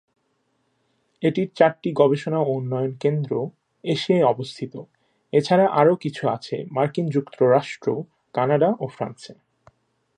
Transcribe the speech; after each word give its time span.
এটার 1.23 1.47
চারটি 1.55 1.89
গবেষণা 1.93 2.39
ও 2.39 2.49
উন্নয়ন 2.51 2.91
কেন্দ্র 2.99 3.31
এশিয়ায় 3.83 4.25
অবস্থিত, 4.25 4.73
এছাড়া 5.33 5.65
আরো 5.71 5.93
কিছু 5.95 6.23
আছে 6.29 6.55
মার্কিন 6.71 7.07
যুক্তরাষ্ট্র, 7.09 7.87
কানাডা 8.33 8.69
ও 8.79 8.85
ফ্রান্সে। 8.87 9.33